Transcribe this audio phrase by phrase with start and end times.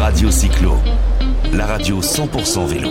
[0.00, 0.76] Radio Cyclo,
[1.52, 2.90] la radio 100% vélo.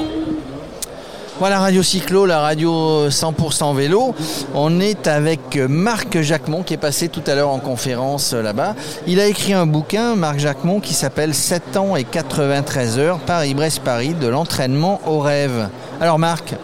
[1.37, 4.15] Voilà Radio Cyclo, la radio 100% vélo.
[4.54, 8.76] On est avec Marc Jacquemont qui est passé tout à l'heure en conférence là-bas.
[9.05, 14.15] Il a écrit un bouquin, Marc Jacquemont, qui s'appelle 7 ans et 93 heures, Paris-Brest-Paris,
[14.20, 15.70] de l'entraînement au rêve.
[15.99, 16.55] Alors Marc,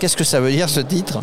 [0.00, 1.20] qu'est-ce que ça veut dire ce titre?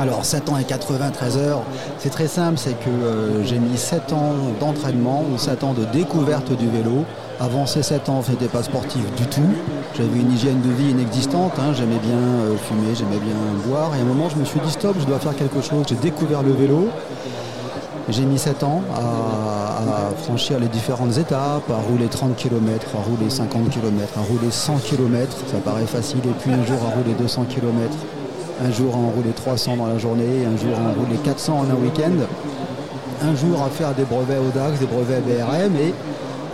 [0.00, 1.62] Alors 7 ans et 93 heures,
[1.98, 5.84] c'est très simple, c'est que euh, j'ai mis 7 ans d'entraînement ou 7 ans de
[5.84, 7.04] découverte du vélo.
[7.38, 9.48] Avant ces 7 ans, je n'étais pas sportif du tout.
[9.94, 11.74] J'avais une hygiène de vie inexistante, hein.
[11.74, 13.36] j'aimais bien euh, fumer, j'aimais bien
[13.66, 13.94] boire.
[13.94, 15.84] Et à un moment, je me suis dit stop, je dois faire quelque chose.
[15.88, 16.88] J'ai découvert le vélo.
[18.08, 23.30] J'ai mis 7 ans à, franchir les différentes étapes, à rouler 30 km, à rouler
[23.30, 25.36] 50 km, à rouler 100 km.
[25.46, 26.20] Ça paraît facile.
[26.24, 27.94] Et puis un jour à rouler 200 km
[28.62, 31.74] un jour à enrouler 300 dans la journée, un jour à enrouler 400 en un
[31.74, 32.12] week-end,
[33.22, 35.94] un jour à faire des brevets Audax, des brevets BRM et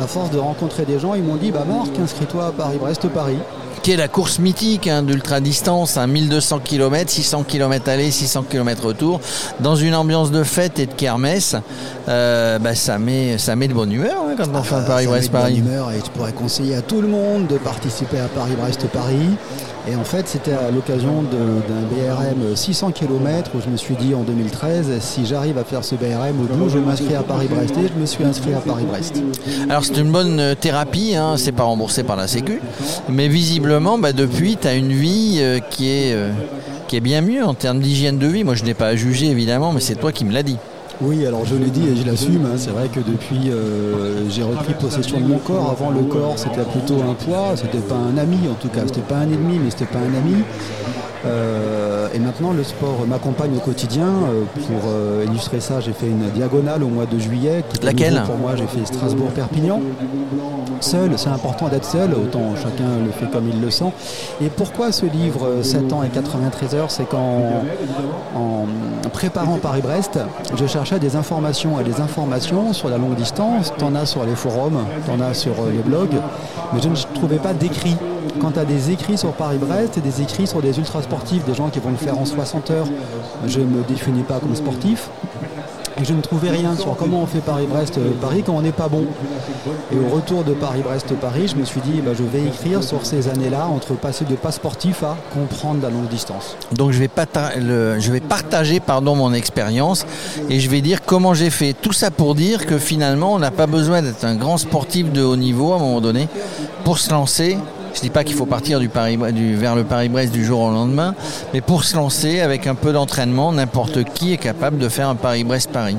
[0.03, 3.39] à force de rencontrer des gens, ils m'ont dit bah Marc, inscris-toi à Paris-Brest-Paris.
[3.83, 8.87] Qui est la course mythique hein, d'ultra distance, 1200 km, 600 km aller, 600 km
[8.87, 9.21] retour,
[9.61, 11.55] dans une ambiance de fête et de kermesse,
[12.09, 14.89] euh, bah, ça, met, ça met de bonne humeur hein, quand on fait un ah,
[14.89, 15.61] Paris-Brest-Paris.
[15.61, 19.37] bonne humeur et je pourrais conseiller à tout le monde de participer à Paris-Brest-Paris.
[19.89, 24.15] Et en fait, c'était à l'occasion d'un BRM 600 km où je me suis dit
[24.15, 27.89] en 2013, si j'arrive à faire ce BRM au bout, je m'inscris à Paris-Brest et
[27.95, 29.23] je me suis inscrit à Paris-Brest.
[29.71, 32.61] Alors c'est une bonne euh, thérapie, hein, c'est pas remboursé par la Sécu,
[33.09, 36.33] mais visiblement, bah, depuis, tu as une vie euh, qui, est, euh,
[36.89, 38.43] qui est bien mieux en termes d'hygiène de vie.
[38.43, 40.59] Moi, je n'ai pas à juger évidemment, mais c'est toi qui me l'as dit.
[41.03, 42.47] Oui, alors je l'ai dit et je l'assume.
[42.47, 42.57] Hein.
[42.57, 45.71] C'est vrai que depuis, euh, j'ai repris possession de mon corps.
[45.71, 47.55] Avant, le corps, c'était plutôt un poids.
[47.57, 48.81] C'était pas un ami, en tout cas.
[48.87, 50.43] C'était pas un ennemi, mais c'était pas un ami.
[51.27, 54.07] Euh, et maintenant, le sport m'accompagne au quotidien.
[54.07, 57.65] Euh, pour illustrer ça, j'ai fait une diagonale au mois de juillet.
[57.83, 59.81] Laquelle Pour moi, j'ai fait Strasbourg-Perpignan.
[60.81, 63.93] Seul, c'est important d'être seul, autant chacun le fait comme il le sent.
[64.41, 67.63] Et pourquoi ce livre 7 ans et 93 heures C'est qu'en
[68.35, 70.19] en préparant Paris-Brest,
[70.57, 73.73] je cherchais des informations et des informations sur la longue distance.
[73.79, 76.17] T'en as sur les forums, t'en as sur les blogs,
[76.73, 77.97] mais je ne trouvais pas d'écrits.
[78.41, 81.69] Quant à des écrits sur Paris-Brest et des écrits sur des ultra sportifs, des gens
[81.69, 82.87] qui vont faire en 60 heures,
[83.47, 85.09] je ne me définis pas comme sportif.
[85.99, 89.07] Et je ne trouvais rien sur comment on fait Paris-Brest-Paris quand on n'est pas bon.
[89.91, 93.29] Et au retour de Paris-Brest-Paris, je me suis dit, bah, je vais écrire sur ces
[93.29, 96.57] années-là, entre passer de pas sportif à comprendre la longue distance.
[96.73, 97.09] Donc je vais,
[97.99, 100.05] je vais partager pardon, mon expérience
[100.51, 101.73] et je vais dire comment j'ai fait.
[101.73, 105.23] Tout ça pour dire que finalement, on n'a pas besoin d'être un grand sportif de
[105.23, 106.29] haut niveau à un moment donné
[106.85, 107.57] pour se lancer
[107.97, 110.61] je ne dis pas qu'il faut partir du Paris, du, vers le Paris-Brest du jour
[110.61, 111.15] au lendemain,
[111.55, 115.15] mais pour se lancer avec un peu d'entraînement, n'importe qui est capable de faire un
[115.15, 115.97] Paris-Brest-Paris.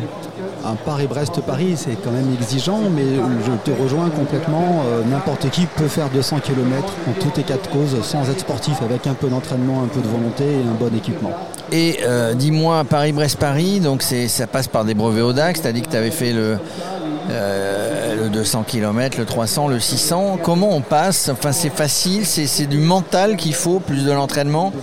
[0.63, 3.01] un Paris-Brest-Paris, c'est quand même exigeant, mais
[3.43, 4.83] je te rejoins complètement.
[4.85, 8.79] Euh, n'importe qui peut faire 200 km en toutes et quatre causes sans être sportif,
[8.83, 11.31] avec un peu d'entraînement, un peu de volonté et un bon équipement.
[11.71, 15.97] Et euh, dis-moi, Paris-Brest-Paris, donc ça passe par des brevets tu as dit que tu
[15.97, 16.59] avais fait le,
[17.29, 17.86] euh,
[18.17, 20.39] le 200 km, le 300, le 600.
[20.41, 21.31] Comment on passe?
[21.51, 24.73] C'est facile, c'est du mental qu'il faut, plus de l'entraînement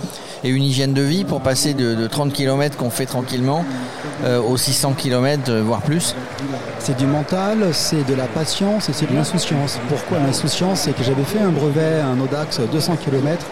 [0.43, 3.65] et une hygiène de vie pour passer de, 30 km qu'on fait tranquillement
[4.23, 6.15] euh, aux 600 km, euh, voire plus
[6.79, 9.79] C'est du mental, c'est de la patience et c'est de l'insouciance.
[9.89, 10.81] Pourquoi l'insouciance?
[10.81, 13.43] C'est que j'avais fait un brevet, un Audax 200 km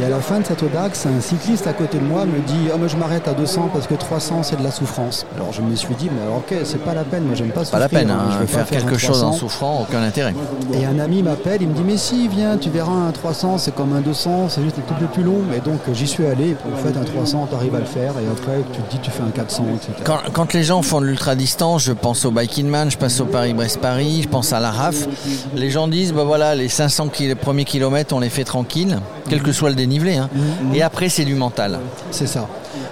[0.00, 2.70] et à la fin de cette Audax, un cycliste à côté de moi me dit
[2.72, 5.26] oh, mais je m'arrête à 200 parce que 300 c'est de la souffrance.
[5.36, 7.72] Alors je me suis dit mais ok c'est pas la peine, moi j'aime pas souffrir.
[7.72, 10.34] Pas la peine, hein, je vais faire, quelque chose en souffrant, aucun intérêt.
[10.72, 13.74] Et un ami m'appelle, il me dit mais si viens, tu verras un 300 c'est
[13.74, 15.42] comme un 200, c'est juste un peu plus long.
[15.54, 18.26] Et donc j'y suis allé, pour fait un 300 tu arrives à le faire et
[18.30, 19.92] après tu te dis tu fais un 400 etc.
[20.32, 23.26] Quand, les gens font de l'ultra distance, je pense au Biking Man, je passe au
[23.26, 25.06] Paris-Brest-Paris, je pense à la RAF.
[25.54, 27.08] Les gens disent bah voilà les 500
[27.40, 28.98] premiers kilomètres on les fait tranquilles,
[29.30, 30.16] quel que soit le dénivelé.
[30.16, 30.28] Hein.
[30.34, 30.74] Mhm.
[30.74, 31.78] Et après, c'est du mental.
[32.10, 32.48] C'est ça.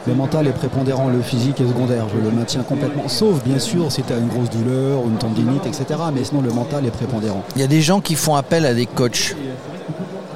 [0.07, 2.07] Le mental est prépondérant, le physique est secondaire.
[2.15, 3.09] Je le maintiens complètement.
[3.09, 5.85] Sauf, bien sûr, si tu as une grosse douleur, une tendinite, etc.
[6.15, 7.45] Mais sinon, le mental est prépondérant.
[7.57, 9.37] Il y a des gens qui font appel à des coachs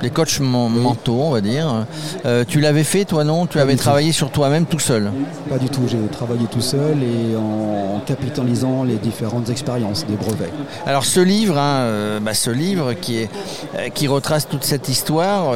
[0.03, 1.87] les coachs mentaux, on va dire.
[2.27, 3.47] Euh, tu l'avais fait, toi, non?
[3.47, 5.11] Tu avais travaillé sur toi-même tout seul?
[5.49, 5.83] Pas du tout.
[5.87, 10.53] J'ai travaillé tout seul et en capitalisant les différentes expériences des brevets.
[10.87, 13.31] Alors, ce livre, hein, euh, bah, ce livre qui, est,
[13.77, 15.55] euh, qui retrace toute cette histoire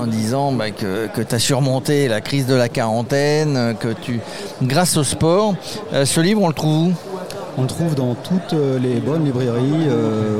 [0.00, 4.20] en disant bah, que, tu as surmonté la crise de la quarantaine, que tu,
[4.62, 5.54] grâce au sport,
[6.04, 6.92] ce livre, on le trouve où?
[7.56, 9.88] On le trouve dans toutes les bonnes librairies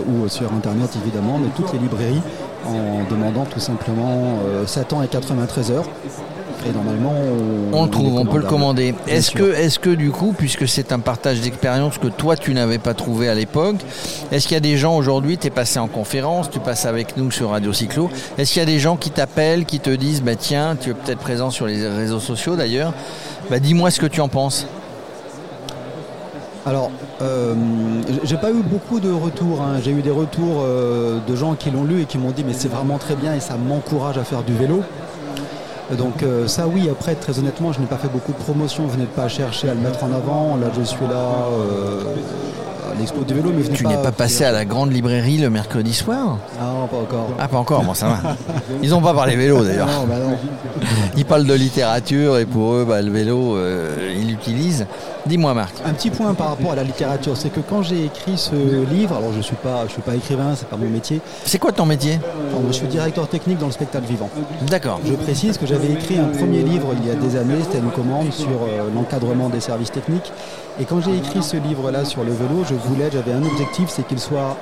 [0.06, 2.22] ou sur internet évidemment, mais toutes les librairies
[2.68, 5.86] en demandant tout simplement 7 euh, ans et 93 heures.
[6.66, 7.14] Et normalement,
[7.72, 8.92] on, le trouve, on peut le commander.
[9.06, 9.40] Est-ce sûr.
[9.40, 12.94] que, est que du coup, puisque c'est un partage d'expérience que toi tu n'avais pas
[12.94, 13.76] trouvé à l'époque,
[14.32, 17.16] est-ce qu'il y a des gens aujourd'hui, tu es passé en conférence, tu passes avec
[17.16, 20.20] nous sur Radio Cyclo, est-ce qu'il y a des gens qui t'appellent, qui te disent,
[20.20, 22.92] bah tiens, tu es peut-être présent sur les réseaux sociaux d'ailleurs,
[23.50, 24.66] bah dis-moi ce que tu en penses
[26.68, 26.90] Alors,
[27.22, 27.54] euh,
[28.24, 29.62] j'ai pas eu beaucoup de retours.
[29.62, 29.80] hein.
[29.82, 32.52] J'ai eu des retours euh, de gens qui l'ont lu et qui m'ont dit mais
[32.52, 34.82] c'est vraiment très bien et ça m'encourage à faire du vélo.
[35.96, 39.06] Donc euh, ça oui, après très honnêtement, je n'ai pas fait beaucoup de promotion, venez
[39.06, 40.56] pas chercher à le mettre en avant.
[40.60, 41.14] Là je suis là
[41.58, 42.02] euh,
[42.92, 45.48] à l'expo du vélo, mais venez Tu n'es pas passé à la grande librairie le
[45.48, 46.36] mercredi soir?
[46.60, 47.28] Non, pas encore.
[47.38, 48.36] Ah pas encore, bon ça va.
[48.82, 49.86] Ils n'ont pas parlé vélo d'ailleurs.
[49.86, 50.36] Non, bah non.
[51.16, 53.56] Ils parlent de littérature et pour eux, bah, le vélo,
[54.14, 54.86] ils l'utilisent.
[55.28, 55.74] Dis-moi Marc.
[55.84, 58.54] Un petit point par rapport à la littérature, c'est que quand j'ai écrit ce
[58.90, 61.20] livre, alors je suis pas, je suis pas écrivain, c'est pas mon métier.
[61.44, 62.18] C'est quoi ton métier?
[62.50, 64.30] Alors, je suis directeur technique dans le spectacle vivant.
[64.62, 65.00] D'accord.
[65.04, 67.90] Je précise que j'avais écrit un premier livre il y a des années, c'était une
[67.90, 70.32] commande sur euh, l'encadrement des services techniques.
[70.80, 74.06] Et quand j'ai écrit ce livre-là sur le vélo, je voulais, j'avais un objectif, c'est
[74.06, 74.56] qu'il soit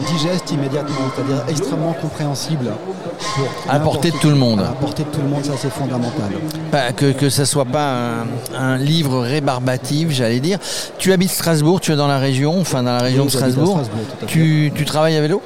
[0.00, 2.70] digeste immédiatement, c'est-à-dire extrêmement compréhensible
[3.18, 4.60] pour À portée de tout le monde.
[4.60, 6.30] À portée de tout le monde, ça c'est fondamental.
[6.70, 8.26] Pas- que, que ça soit pas un,
[8.58, 10.58] un livre rébarbatif, j'allais dire.
[10.98, 13.80] Tu habites Strasbourg, tu es dans la région, enfin dans la région Oui, de Strasbourg.
[14.26, 15.42] Tu travailles à vélo?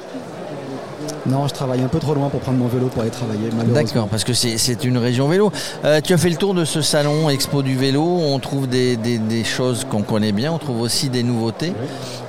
[1.25, 3.73] Non, je travaille un peu trop loin pour prendre mon vélo pour aller travailler, malheureusement.
[3.83, 5.51] D'accord, parce que c'est une région vélo.
[5.85, 8.95] Euh, tu as fait le tour de ce salon Expo du vélo, on trouve des,
[8.95, 11.73] des- des choses qu'on connaît bien, on trouve aussi des nouveautés.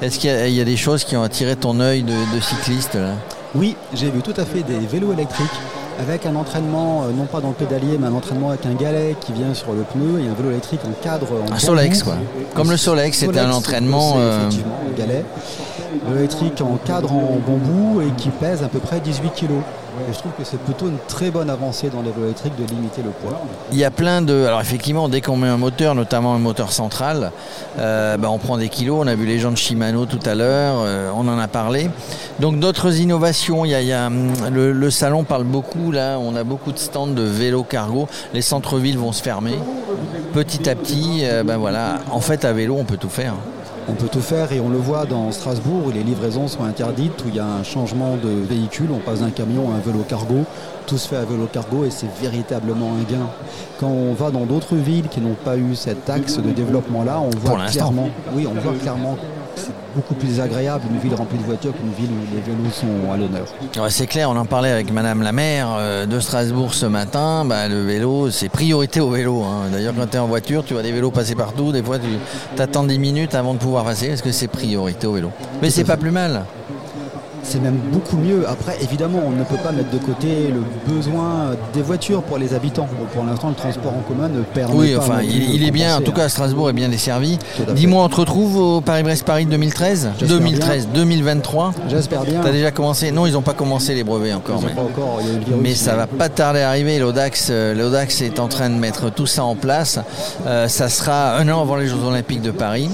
[0.02, 2.12] Est-ce qu'il y, a- il y a des choses qui ont attiré ton œil de,
[2.12, 3.12] de cycliste là?
[3.54, 5.46] Oui, j'ai vu tout à fait des vélos électriques
[6.00, 9.16] avec un entraînement, euh, non pas dans le pédalier, mais un entraînement avec un galet
[9.20, 11.26] qui vient sur le pneu et un vélo électrique en cadre.
[11.50, 11.58] En Un.
[11.58, 12.14] Solex, quoi.
[12.54, 15.24] Comme le Solex, c'était un entraînement, euh, Effectivement, un galet.
[16.16, 19.50] Électrique en cadre en bambou et qui pèse à peu près 18 kg.
[20.12, 23.02] Je trouve que c'est plutôt une très bonne avancée dans les vélos électriques de limiter
[23.02, 23.40] le poids.
[23.72, 24.44] Il y a plein de.
[24.44, 27.32] Alors effectivement, dès qu'on met un moteur, notamment un moteur central,
[27.78, 28.98] euh, bah, on prend des kilos.
[29.02, 31.90] On a vu les gens de Shimano tout à l'heure, euh, on en a parlé.
[32.38, 33.64] Donc d'autres innovations.
[33.64, 36.18] Il y a, hum, le, salon parle beaucoup là.
[36.18, 38.08] On a beaucoup de stands de vélo cargo.
[38.34, 39.58] Les centres-villes vont se fermer
[40.32, 41.22] petit à petit.
[41.24, 41.98] euh, ben voilà.
[42.10, 43.34] En fait, à vélo, on peut tout faire.
[43.90, 47.24] On peut tout faire et on le voit dans Strasbourg où les livraisons sont interdites,
[47.24, 50.04] où il y a un changement de véhicule, on passe d'un camion à un vélo
[50.06, 50.44] cargo,
[50.86, 53.26] tout se fait à vélo cargo et c'est véritablement un gain.
[53.80, 57.30] Quand on va dans d'autres villes qui n'ont pas eu cet axe de développement-là, on
[57.30, 59.16] Pour voit clairement, oui, on voit clairement
[59.58, 63.12] c'est beaucoup plus agréable une ville remplie de voitures qu'une ville où les vélos sont
[63.12, 63.46] à l'honneur.
[63.90, 67.44] C'est clair, on en parlait avec Madame la maire euh, de Strasbourg ce matin.
[67.44, 69.42] Bah, le vélo, c'est priorité au vélo.
[69.42, 69.64] hein.
[69.72, 71.72] D'ailleurs, quand tu es en voiture, tu vois des vélos passer partout.
[71.72, 72.06] Des fois, tu
[72.56, 75.30] t'attends 10 minutes avant de pouvoir passer parce que c'est priorité au vélo?
[75.60, 76.44] Mais c'est pas plus mal.
[77.48, 78.46] C'est même beaucoup mieux.
[78.46, 80.62] Après, évidemment, on ne peut pas mettre de côté le
[80.92, 82.86] besoin des voitures pour les habitants.
[83.14, 84.98] Pour l'instant, le transport en commun ne permet Oui, pas.
[84.98, 85.96] enfin, non plus il, est bien.
[85.96, 86.14] En tout hein.
[86.14, 87.38] cas, Strasbourg est bien desservi.
[87.74, 92.40] Dis-moi, on te retrouve au Paris-Brest-Paris 2013 J'espère 2013, 2023 J'espère bien.
[92.42, 94.58] T'as déjà commencé Non, ils n'ont pas commencé les brevets encore.
[94.60, 96.60] Ils mais- pas encore, il y a eu le virus, Mais ça va pas tarder
[96.60, 96.98] à arriver.
[96.98, 99.98] L'Audax, euh, l'Audax est en train de mettre tout ça en place.
[100.46, 102.90] Euh, ça sera un an avant les Jeux Olympiques de Paris.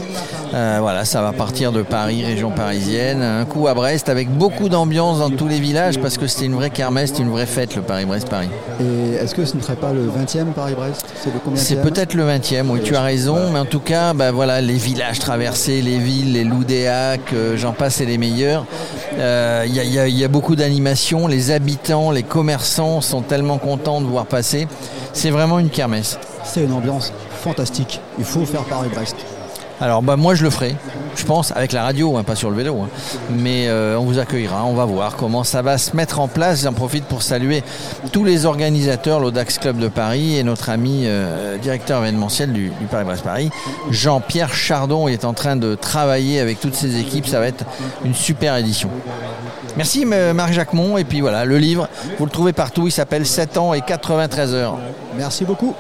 [0.55, 4.44] Euh, voilà, ça va partir de Paris, région parisienne, un coup à Brest, avec beaucoup
[4.49, 7.75] d'ambiance dans tous les villages, parce que c'était une vraie kermesse, c'était une vraie fête,
[7.77, 8.49] le Paris-Brest-Paris.
[8.81, 11.07] Et est-ce que ce ne serait pas le 20e Paris-Brest?
[11.55, 14.75] C'est peut-être le 20e, oui, tu as raison, mais en tout cas, bah, voilà, les
[14.75, 18.67] villages traversés, les villes, les Loudéac, euh, j'en passe et les meilleurs.
[19.19, 24.01] Euh, Il y, a- y y beaucoup d'animations, les habitants, les commerçants sont tellement contents
[24.01, 24.69] de voir passer.
[25.13, 26.19] C'est vraiment une kermesse.
[26.45, 28.01] C'est une ambiance fantastique.
[28.19, 29.17] Il faut faire Paris-Brest.
[29.81, 30.77] Alors bah moi je le ferai,
[31.17, 32.79] je pense, avec la radio, hein, pas sur le vélo.
[32.81, 32.89] hein.
[33.31, 36.63] Mais euh, on vous accueillera, on va voir comment ça va se mettre en place.
[36.63, 37.65] J'en profite pour saluer
[38.13, 43.51] tous les organisateurs, l'Audax Club de Paris et notre ami euh, directeur événementiel du, Paris-Brest-Paris,
[43.91, 45.09] Jean-Pierre Chardon.
[45.09, 47.65] Il est en train de travailler avec toutes ses équipes, ça va être
[48.05, 48.91] une super édition.
[49.77, 51.89] Merci Marc Jacquemont et puis voilà, le livre,
[52.19, 54.79] vous le trouvez partout, il s'appelle 7 ans et 93 heures.
[55.17, 55.75] Merci beaucoup.